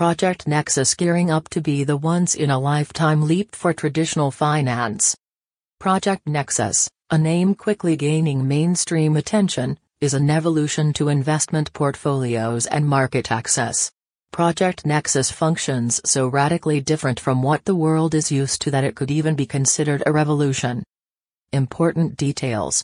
Project 0.00 0.48
Nexus 0.48 0.94
gearing 0.94 1.30
up 1.30 1.50
to 1.50 1.60
be 1.60 1.84
the 1.84 1.94
once 1.94 2.34
in 2.34 2.48
a 2.48 2.58
lifetime 2.58 3.20
leap 3.28 3.54
for 3.54 3.74
traditional 3.74 4.30
finance. 4.30 5.14
Project 5.78 6.26
Nexus, 6.26 6.88
a 7.10 7.18
name 7.18 7.54
quickly 7.54 7.96
gaining 7.96 8.48
mainstream 8.48 9.14
attention, 9.14 9.78
is 10.00 10.14
an 10.14 10.30
evolution 10.30 10.94
to 10.94 11.10
investment 11.10 11.70
portfolios 11.74 12.64
and 12.64 12.86
market 12.86 13.30
access. 13.30 13.92
Project 14.32 14.86
Nexus 14.86 15.30
functions 15.30 16.00
so 16.06 16.26
radically 16.26 16.80
different 16.80 17.20
from 17.20 17.42
what 17.42 17.66
the 17.66 17.74
world 17.74 18.14
is 18.14 18.32
used 18.32 18.62
to 18.62 18.70
that 18.70 18.84
it 18.84 18.96
could 18.96 19.10
even 19.10 19.34
be 19.34 19.44
considered 19.44 20.02
a 20.06 20.12
revolution. 20.12 20.82
Important 21.52 22.16
details 22.16 22.82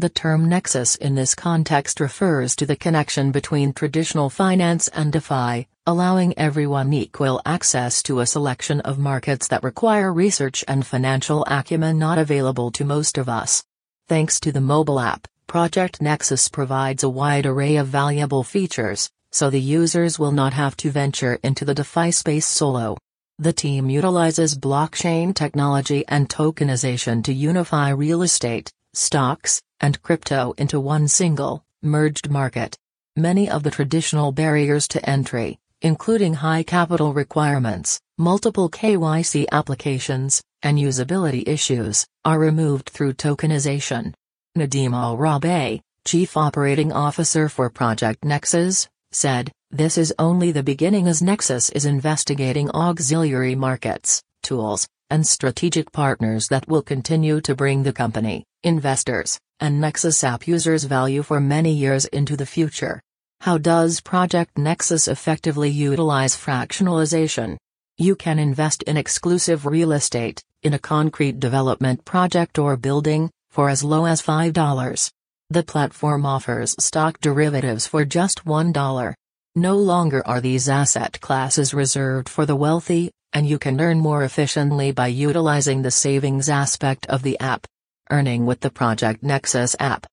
the 0.00 0.08
term 0.08 0.48
nexus 0.48 0.94
in 0.94 1.14
this 1.14 1.34
context 1.34 2.00
refers 2.00 2.56
to 2.56 2.64
the 2.64 2.74
connection 2.74 3.32
between 3.32 3.74
traditional 3.74 4.30
finance 4.30 4.88
and 4.88 5.12
DeFi, 5.12 5.68
allowing 5.90 6.38
everyone 6.38 6.92
equal 6.92 7.42
access 7.44 8.00
to 8.00 8.20
a 8.20 8.26
selection 8.26 8.78
of 8.82 8.96
markets 8.96 9.48
that 9.48 9.64
require 9.64 10.12
research 10.12 10.64
and 10.68 10.86
financial 10.86 11.44
acumen 11.48 11.98
not 11.98 12.16
available 12.16 12.70
to 12.70 12.84
most 12.84 13.18
of 13.18 13.28
us. 13.28 13.64
Thanks 14.06 14.38
to 14.38 14.52
the 14.52 14.60
mobile 14.60 15.00
app, 15.00 15.26
Project 15.48 16.00
Nexus 16.00 16.48
provides 16.48 17.02
a 17.02 17.10
wide 17.10 17.44
array 17.44 17.74
of 17.74 17.88
valuable 17.88 18.44
features, 18.44 19.10
so 19.32 19.50
the 19.50 19.60
users 19.60 20.16
will 20.16 20.30
not 20.30 20.52
have 20.52 20.76
to 20.76 20.92
venture 20.92 21.40
into 21.42 21.64
the 21.64 21.74
DeFi 21.74 22.12
space 22.12 22.46
solo. 22.46 22.96
The 23.40 23.52
team 23.52 23.90
utilizes 23.90 24.56
blockchain 24.56 25.34
technology 25.34 26.04
and 26.06 26.28
tokenization 26.28 27.24
to 27.24 27.32
unify 27.32 27.88
real 27.88 28.22
estate, 28.22 28.72
stocks, 28.92 29.60
and 29.80 30.00
crypto 30.02 30.54
into 30.56 30.78
one 30.78 31.08
single, 31.08 31.64
merged 31.82 32.30
market. 32.30 32.78
Many 33.16 33.50
of 33.50 33.64
the 33.64 33.72
traditional 33.72 34.30
barriers 34.30 34.86
to 34.88 35.04
entry, 35.08 35.58
including 35.82 36.34
high 36.34 36.62
capital 36.62 37.12
requirements, 37.12 38.00
multiple 38.18 38.68
KYC 38.68 39.46
applications, 39.50 40.42
and 40.62 40.78
usability 40.78 41.46
issues, 41.48 42.06
are 42.24 42.38
removed 42.38 42.90
through 42.90 43.14
tokenization. 43.14 44.12
Nadeem 44.56 44.92
Alrabey, 44.92 45.80
Chief 46.06 46.36
Operating 46.36 46.92
Officer 46.92 47.48
for 47.48 47.70
Project 47.70 48.24
Nexus, 48.24 48.88
said, 49.12 49.50
This 49.70 49.96
is 49.96 50.14
only 50.18 50.52
the 50.52 50.62
beginning 50.62 51.08
as 51.08 51.22
Nexus 51.22 51.70
is 51.70 51.86
investigating 51.86 52.70
auxiliary 52.70 53.54
markets, 53.54 54.22
tools, 54.42 54.86
and 55.08 55.26
strategic 55.26 55.92
partners 55.92 56.48
that 56.48 56.68
will 56.68 56.82
continue 56.82 57.40
to 57.40 57.54
bring 57.54 57.82
the 57.82 57.92
company, 57.92 58.44
investors, 58.62 59.38
and 59.60 59.80
Nexus 59.80 60.22
app 60.24 60.46
users 60.46 60.84
value 60.84 61.22
for 61.22 61.40
many 61.40 61.72
years 61.72 62.04
into 62.06 62.36
the 62.36 62.46
future. 62.46 63.00
How 63.40 63.56
does 63.56 64.02
Project 64.02 64.58
Nexus 64.58 65.08
effectively 65.08 65.70
utilize 65.70 66.36
fractionalization? 66.36 67.56
You 67.96 68.14
can 68.14 68.38
invest 68.38 68.82
in 68.82 68.98
exclusive 68.98 69.64
real 69.64 69.92
estate, 69.92 70.42
in 70.62 70.74
a 70.74 70.78
concrete 70.78 71.40
development 71.40 72.04
project 72.04 72.58
or 72.58 72.76
building, 72.76 73.30
for 73.50 73.70
as 73.70 73.82
low 73.82 74.04
as 74.04 74.20
$5. 74.20 75.10
The 75.48 75.62
platform 75.62 76.26
offers 76.26 76.76
stock 76.78 77.18
derivatives 77.20 77.86
for 77.86 78.04
just 78.04 78.44
$1. 78.44 79.14
No 79.54 79.76
longer 79.76 80.22
are 80.26 80.42
these 80.42 80.68
asset 80.68 81.18
classes 81.22 81.72
reserved 81.72 82.28
for 82.28 82.44
the 82.44 82.56
wealthy, 82.56 83.10
and 83.32 83.48
you 83.48 83.58
can 83.58 83.80
earn 83.80 84.00
more 84.00 84.22
efficiently 84.22 84.92
by 84.92 85.06
utilizing 85.06 85.80
the 85.80 85.90
savings 85.90 86.50
aspect 86.50 87.06
of 87.06 87.22
the 87.22 87.40
app 87.40 87.66
earning 88.10 88.44
with 88.44 88.60
the 88.60 88.70
Project 88.70 89.22
Nexus 89.22 89.76
app. 89.78 90.06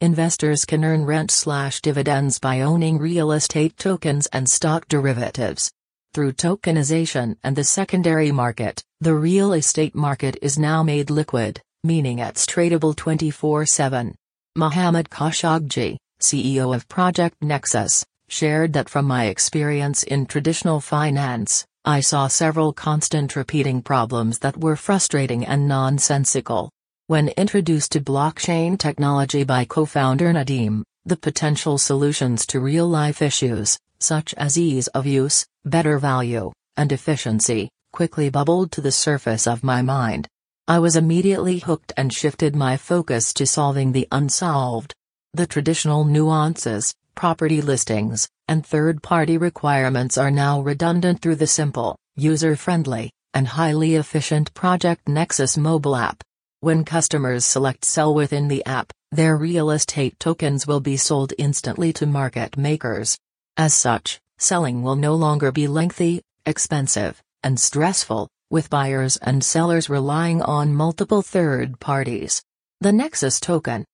Investors 0.00 0.64
can 0.64 0.84
earn 0.84 1.04
rent 1.04 1.32
slash 1.32 1.80
dividends 1.80 2.38
by 2.38 2.60
owning 2.60 2.98
real 2.98 3.32
estate 3.32 3.76
tokens 3.76 4.28
and 4.28 4.48
stock 4.48 4.86
derivatives. 4.86 5.72
Through 6.14 6.34
tokenization 6.34 7.36
and 7.42 7.56
the 7.56 7.64
secondary 7.64 8.30
market, 8.30 8.84
the 9.00 9.16
real 9.16 9.54
estate 9.54 9.96
market 9.96 10.38
is 10.40 10.56
now 10.56 10.84
made 10.84 11.10
liquid, 11.10 11.60
meaning 11.82 12.20
it's 12.20 12.46
tradable 12.46 12.94
24 12.94 13.66
7. 13.66 14.14
Mohammad 14.54 15.10
Khashoggi, 15.10 15.96
CEO 16.22 16.72
of 16.72 16.86
Project 16.86 17.34
Nexus, 17.42 18.06
shared 18.28 18.74
that 18.74 18.88
from 18.88 19.04
my 19.04 19.24
experience 19.26 20.04
in 20.04 20.26
traditional 20.26 20.80
finance, 20.80 21.66
I 21.84 22.02
saw 22.02 22.28
several 22.28 22.72
constant 22.72 23.34
repeating 23.34 23.82
problems 23.82 24.38
that 24.38 24.56
were 24.56 24.76
frustrating 24.76 25.44
and 25.44 25.66
nonsensical. 25.66 26.70
When 27.08 27.28
introduced 27.38 27.92
to 27.92 28.02
blockchain 28.02 28.78
technology 28.78 29.42
by 29.42 29.64
co-founder 29.64 30.30
Nadeem, 30.30 30.82
the 31.06 31.16
potential 31.16 31.78
solutions 31.78 32.44
to 32.48 32.60
real-life 32.60 33.22
issues, 33.22 33.78
such 33.98 34.34
as 34.34 34.58
ease 34.58 34.88
of 34.88 35.06
use, 35.06 35.46
better 35.64 35.98
value, 35.98 36.52
and 36.76 36.92
efficiency, 36.92 37.70
quickly 37.94 38.28
bubbled 38.28 38.72
to 38.72 38.82
the 38.82 38.92
surface 38.92 39.46
of 39.46 39.64
my 39.64 39.80
mind. 39.80 40.28
I 40.68 40.80
was 40.80 40.96
immediately 40.96 41.60
hooked 41.60 41.94
and 41.96 42.12
shifted 42.12 42.54
my 42.54 42.76
focus 42.76 43.32
to 43.32 43.46
solving 43.46 43.92
the 43.92 44.06
unsolved. 44.12 44.92
The 45.32 45.46
traditional 45.46 46.04
nuances, 46.04 46.94
property 47.14 47.62
listings, 47.62 48.28
and 48.48 48.66
third-party 48.66 49.38
requirements 49.38 50.18
are 50.18 50.30
now 50.30 50.60
redundant 50.60 51.22
through 51.22 51.36
the 51.36 51.46
simple, 51.46 51.96
user-friendly, 52.16 53.10
and 53.32 53.48
highly 53.48 53.94
efficient 53.94 54.52
Project 54.52 55.08
Nexus 55.08 55.56
mobile 55.56 55.96
app. 55.96 56.22
When 56.60 56.84
customers 56.84 57.44
select 57.44 57.84
sell 57.84 58.12
within 58.12 58.48
the 58.48 58.66
app, 58.66 58.92
their 59.12 59.36
real 59.36 59.70
estate 59.70 60.18
tokens 60.18 60.66
will 60.66 60.80
be 60.80 60.96
sold 60.96 61.32
instantly 61.38 61.92
to 61.92 62.04
market 62.04 62.56
makers. 62.58 63.16
As 63.56 63.72
such, 63.72 64.18
selling 64.38 64.82
will 64.82 64.96
no 64.96 65.14
longer 65.14 65.52
be 65.52 65.68
lengthy, 65.68 66.20
expensive, 66.46 67.22
and 67.44 67.60
stressful, 67.60 68.28
with 68.50 68.70
buyers 68.70 69.16
and 69.18 69.44
sellers 69.44 69.88
relying 69.88 70.42
on 70.42 70.74
multiple 70.74 71.22
third 71.22 71.78
parties. 71.78 72.42
The 72.80 72.90
Nexus 72.90 73.38
token. 73.38 73.84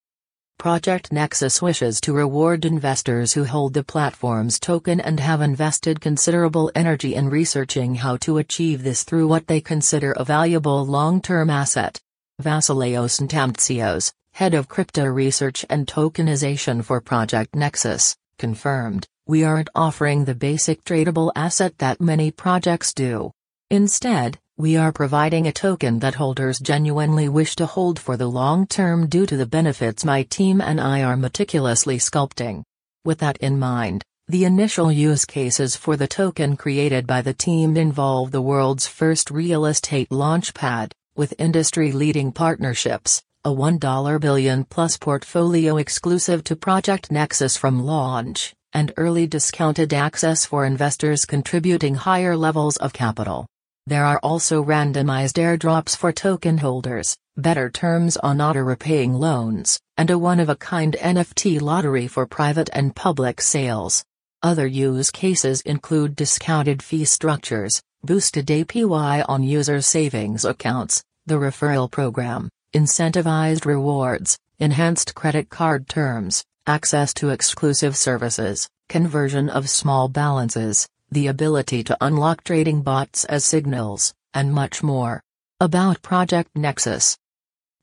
Project 0.59 1.13
Nexus 1.13 1.61
wishes 1.61 2.01
to 2.01 2.15
reward 2.15 2.65
investors 2.65 3.35
who 3.35 3.45
hold 3.45 3.75
the 3.75 3.85
platform's 3.85 4.59
token 4.59 5.01
and 5.01 5.21
have 5.21 5.43
invested 5.43 6.01
considerable 6.01 6.73
energy 6.75 7.15
in 7.15 7.29
researching 7.29 7.97
how 7.97 8.17
to 8.19 8.39
achieve 8.39 8.85
this 8.85 9.05
through 9.05 9.29
what 9.29 9.49
they 9.49 9.61
consider 9.61 10.13
a 10.13 10.25
valuable 10.25 10.87
long 10.87 11.21
term 11.21 11.51
asset. 11.51 12.01
Vasilios 12.43 13.21
Ntamtsios, 13.21 14.13
head 14.33 14.55
of 14.55 14.67
crypto 14.67 15.05
research 15.05 15.65
and 15.71 15.87
tokenization 15.87 16.85
for 16.85 17.01
Project 17.01 17.55
Nexus, 17.55 18.17
confirmed, 18.39 19.07
we 19.29 19.45
aren't 19.45 19.71
offering 19.73 20.25
the 20.25 20.35
basic 20.35 20.83
tradable 20.83 21.31
asset 21.37 21.79
that 21.79 22.01
many 22.01 22.33
projects 22.33 22.93
do. 22.93 23.31
Instead, 23.71 24.37
we 24.57 24.77
are 24.77 24.91
providing 24.91 25.47
a 25.47 25.53
token 25.53 26.01
that 26.01 26.17
holders 26.17 26.59
genuinely 26.59 27.29
wish 27.29 27.55
to 27.55 27.67
hold 27.67 28.01
for 28.01 28.17
the 28.17 28.29
long 28.29 28.67
term 28.67 29.07
due 29.07 29.27
to 29.27 29.37
the 29.37 29.47
benefits 29.47 30.05
my 30.05 30.25
team 30.25 30.61
and 30.61 30.81
I 30.81 31.05
are 31.05 31.17
meticulously 31.17 31.99
sculpting. 31.99 32.65
With 33.05 33.19
that 33.21 33.37
in 33.37 33.61
mind, 33.61 34.03
the 34.27 34.45
initial 34.45 34.91
use 34.91 35.25
cases 35.25 35.77
for 35.77 35.97
the 35.97 36.09
token 36.09 36.57
created 36.57 37.07
by 37.07 37.23
the 37.23 37.35
team 37.35 37.77
involve 37.77 38.33
the 38.33 38.43
world's 38.43 38.89
first 38.89 39.31
real 39.31 39.67
estate 39.67 40.09
launchpad, 40.09 40.91
with 41.17 41.35
industry-leading 41.39 42.33
partnerships, 42.33 43.23
a 43.45 43.53
1 43.53 43.79
billion 44.21 44.65
plus 44.65 44.97
portfolio 44.97 45.77
exclusive 45.77 46.43
to 46.45 46.57
Project 46.57 47.13
Nexus 47.13 47.57
from 47.57 47.85
launch, 47.85 48.55
and 48.73 48.93
early 48.97 49.27
discounted 49.27 49.95
access 49.95 50.45
for 50.45 50.65
investors 50.65 51.25
contributing 51.25 51.95
higher 51.95 52.37
levels 52.37 52.77
of 52.79 52.93
capital. 52.93 53.47
There 53.87 54.05
are 54.05 54.19
also 54.23 54.65
randomized 54.65 55.39
airdrops 55.39 55.97
for 55.97 56.11
token 56.11 56.59
holders, 56.59 57.17
better 57.37 57.71
terms 57.71 58.17
on 58.17 58.41
auto-repaying 58.41 59.13
loans, 59.13 59.79
and 59.97 60.11
a 60.11 60.19
one-of-a-kind 60.19 60.97
NFT 61.01 61.61
lottery 61.61 62.09
for 62.09 62.27
private 62.27 62.71
and 62.73 62.97
public 62.97 63.41
sales. 63.41 64.05
Other 64.43 64.67
use 64.67 65.11
cases 65.11 65.61
include 65.63 66.17
discounted 66.17 66.83
fee 66.83 67.05
structures, 67.05 67.83
boosted 68.05 68.47
APY 68.47 69.25
on 69.29 69.43
user 69.43 69.81
savings 69.81 70.45
accounts, 70.45 71.03
the 71.27 71.37
referral 71.37 71.91
program, 71.91 72.51
incentivized 72.75 73.65
rewards, 73.65 74.39
enhanced 74.59 75.15
credit 75.15 75.49
card 75.49 75.89
terms, 75.89 76.45
access 76.67 77.15
to 77.15 77.31
exclusive 77.31 77.97
services, 77.97 78.69
conversion 78.89 79.49
of 79.49 79.71
small 79.71 80.09
balances, 80.09 80.87
the 81.11 81.29
ability 81.29 81.83
to 81.85 81.97
unlock 82.01 82.45
trading 82.45 82.83
bots 82.83 83.25
as 83.25 83.45
signals, 83.45 84.13
and 84.35 84.53
much 84.53 84.83
more. 84.83 85.23
About 85.61 86.03
Project 86.03 86.51
Nexus 86.55 87.17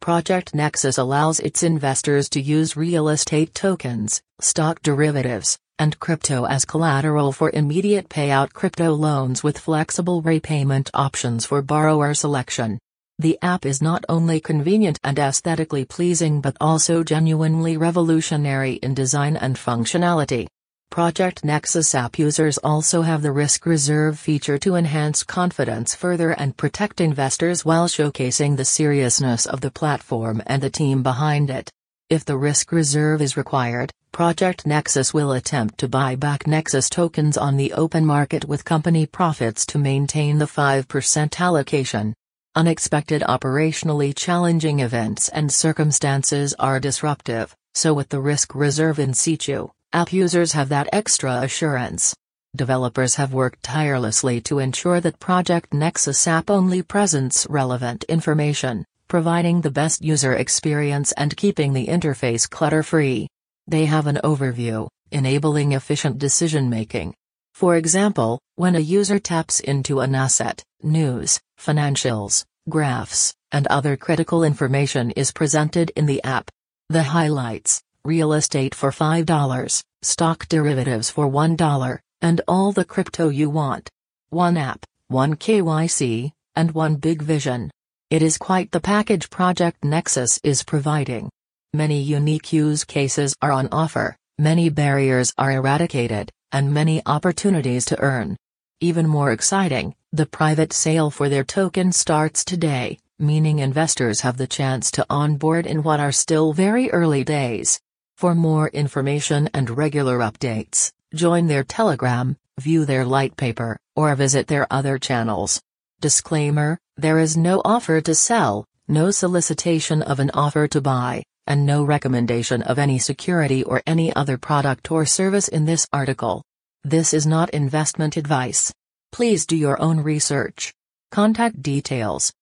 Project 0.02 0.54
Nexus 0.54 0.98
allows 0.98 1.40
its 1.40 1.64
investors 1.64 2.30
to 2.30 2.42
use 2.42 2.78
real 2.78 3.10
estate 3.10 3.54
tokens, 3.54 4.22
stock 4.40 4.82
derivatives, 4.82 5.58
and 5.82 6.00
crypto 6.00 6.46
as 6.46 6.64
collateral 6.64 7.32
for 7.32 7.50
immediate 7.56 8.08
payout 8.08 8.54
crypto 8.54 8.94
loans 8.94 9.44
with 9.44 9.58
flexible 9.58 10.22
repayment 10.22 10.92
options 10.94 11.44
for 11.44 11.64
borrower 11.64 12.14
selection. 12.14 12.78
The 13.18 13.40
app 13.42 13.66
is 13.66 13.82
not 13.82 14.06
only 14.08 14.40
convenient 14.40 15.00
and 15.04 15.18
aesthetically 15.18 15.86
pleasing 15.86 16.40
but 16.40 16.56
also 16.62 17.04
genuinely 17.04 17.78
revolutionary 17.78 18.74
in 18.74 18.94
design 18.94 19.36
and 19.36 19.56
functionality. 19.56 20.46
Project 20.92 21.44
Nexus 21.44 21.96
app 21.96 22.20
users 22.20 22.60
also 22.60 23.02
have 23.02 23.24
the 23.24 23.32
risk 23.32 23.66
reserve 23.66 24.20
feature 24.20 24.60
to 24.60 24.76
enhance 24.76 25.24
confidence 25.24 25.96
further 25.96 26.30
and 26.30 26.56
protect 26.56 27.02
investors 27.02 27.66
while 27.66 27.88
showcasing 27.88 28.56
the 28.56 28.66
seriousness 28.66 29.48
of 29.48 29.62
the 29.62 29.72
platform 29.72 30.44
and 30.46 30.62
the 30.62 30.70
team 30.70 31.02
behind 31.02 31.50
it. 31.50 31.72
If 32.12 32.26
the 32.26 32.36
risk 32.36 32.74
reserve 32.74 33.22
is 33.22 33.38
required, 33.38 33.90
Project 34.12 34.68
Nexus 34.68 35.14
will 35.14 35.32
attempt 35.32 35.78
to 35.78 35.88
buy 35.88 36.18
back 36.18 36.46
Nexus 36.46 36.90
tokens 36.90 37.38
on 37.38 37.56
the 37.56 37.72
open 37.72 38.06
market 38.06 38.44
with 38.44 38.66
company 38.66 39.06
profits 39.06 39.66
to 39.68 39.78
maintain 39.78 40.38
the 40.38 40.46
5% 40.46 41.40
allocation. 41.40 42.14
Unexpected 42.54 43.22
operationally 43.22 44.14
challenging 44.14 44.82
events 44.82 45.30
and 45.30 45.54
circumstances 45.54 46.54
are 46.60 46.82
disruptive, 46.82 47.56
so 47.76 47.94
with 47.94 48.10
the 48.10 48.20
risk 48.20 48.56
reserve 48.56 49.00
in 49.00 49.14
situ, 49.14 49.70
app 49.94 50.12
users 50.12 50.52
have 50.52 50.68
that 50.68 50.90
extra 50.92 51.36
assurance. 51.36 52.14
Developers 52.58 53.16
have 53.16 53.32
worked 53.32 53.64
tirelessly 53.64 54.42
to 54.42 54.60
ensure 54.60 55.00
that 55.00 55.22
Project 55.22 55.74
Nexus 55.74 56.28
app 56.28 56.50
only 56.50 56.82
presents 56.82 57.48
relevant 57.50 58.04
information, 58.10 58.86
providing 59.12 59.60
the 59.60 59.70
best 59.70 60.02
user 60.02 60.34
experience 60.36 61.12
and 61.12 61.36
keeping 61.36 61.74
the 61.74 61.88
interface 61.88 62.50
clutter-free. 62.50 63.28
They 63.68 63.84
have 63.84 64.08
an 64.08 64.22
overview, 64.24 64.88
enabling 65.12 65.74
efficient 65.74 66.18
decision 66.18 66.70
making. 66.70 67.14
For 67.54 67.76
example, 67.76 68.40
when 68.56 68.78
a 68.78 68.80
user 68.80 69.20
taps 69.20 69.60
into 69.60 70.00
an 70.00 70.16
asset, 70.16 70.64
news, 70.82 71.42
financials, 71.60 72.46
graphs, 72.70 73.34
and 73.52 73.68
other 73.68 73.98
critical 73.98 74.46
information 74.46 75.12
is 75.12 75.34
presented 75.34 75.92
in 75.98 76.06
the 76.06 76.24
app. 76.24 76.50
The 76.88 77.04
highlights 77.04 77.82
real 78.06 78.32
estate 78.32 78.74
for 78.74 78.92
$5, 78.92 79.84
stock 80.02 80.48
derivatives 80.48 81.10
for 81.10 81.28
$1, 81.28 82.00
and 82.22 82.42
all 82.48 82.72
the 82.72 82.86
crypto 82.86 83.28
you 83.28 83.50
want. 83.50 83.90
One 84.30 84.56
app, 84.56 84.86
one 85.10 85.36
KYC, 85.36 86.32
and 86.56 86.72
one 86.72 86.96
big 86.96 87.22
vision. 87.22 87.72
It 88.12 88.22
is 88.22 88.38
quite 88.38 88.72
the 88.72 88.82
package 88.82 89.30
Project 89.30 89.86
Nexus 89.86 90.38
is 90.44 90.64
providing. 90.64 91.30
Many 91.74 92.02
unique 92.02 92.52
use 92.52 92.84
cases 92.84 93.34
are 93.42 93.54
on 93.54 93.70
offer, 93.72 94.18
many 94.38 94.68
barriers 94.68 95.32
are 95.38 95.54
eradicated, 95.54 96.30
and 96.52 96.74
many 96.74 97.02
opportunities 97.06 97.86
to 97.86 98.00
earn. 98.02 98.36
Even 98.82 99.08
more 99.08 99.32
exciting, 99.32 99.96
the 100.12 100.26
private 100.26 100.74
sale 100.74 101.10
for 101.10 101.30
their 101.30 101.46
token 101.46 101.94
starts 101.94 102.44
today, 102.44 103.00
meaning 103.18 103.60
investors 103.60 104.20
have 104.20 104.36
the 104.36 104.46
chance 104.46 104.92
to 104.92 105.06
onboard 105.10 105.66
in 105.66 105.82
what 105.82 106.02
are 106.02 106.12
still 106.12 106.52
very 106.52 106.92
early 106.92 107.24
days. 107.24 107.80
For 108.18 108.36
more 108.36 108.68
information 108.68 109.50
and 109.54 109.70
regular 109.70 110.20
updates, 110.20 110.92
join 111.16 111.48
their 111.48 111.64
Telegram, 111.64 112.36
view 112.60 112.84
their 112.84 113.06
light 113.06 113.38
paper, 113.38 113.80
or 113.96 114.14
visit 114.16 114.48
their 114.48 114.68
other 114.70 115.00
channels. 115.00 115.62
Disclaimer 116.02 116.80
There 116.98 117.20
is 117.20 117.38
no 117.38 117.62
offer 117.64 118.02
to 118.02 118.16
sell, 118.16 118.66
no 118.88 119.12
solicitation 119.12 120.02
of 120.02 120.20
an 120.20 120.32
offer 120.34 120.68
to 120.68 120.82
buy, 120.82 121.24
and 121.46 121.64
no 121.64 121.84
recommendation 121.84 122.64
of 122.64 122.80
any 122.80 122.98
security 122.98 123.64
or 123.64 123.84
any 123.86 124.12
other 124.16 124.36
product 124.40 124.90
or 124.90 125.06
service 125.06 125.48
in 125.48 125.66
this 125.66 125.88
article. 125.94 126.44
This 126.84 127.14
is 127.14 127.28
not 127.28 127.52
investment 127.52 128.18
advice. 128.18 128.74
Please 129.12 129.46
do 129.46 129.56
your 129.56 129.80
own 129.80 130.00
research. 130.00 130.74
Contact 131.12 131.62
details. 131.62 132.34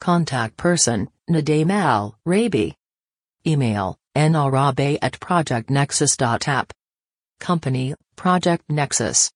Contact 0.00 0.56
person, 0.56 1.10
Nadeem 1.28 1.68
Alrabey. 2.26 2.72
Email, 3.46 3.98
nrabe 4.16 4.98
at 5.02 5.20
projectnexus.app. 5.20 6.72
Company, 7.38 7.94
Project 8.16 8.64
Nexus. 8.70 9.30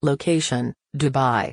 Location, 0.00 0.74
Dubai, 0.96 1.52